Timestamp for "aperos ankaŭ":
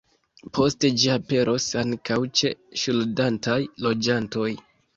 1.15-2.19